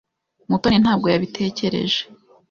[0.49, 2.01] Mutoni ntabwo yabitekereje.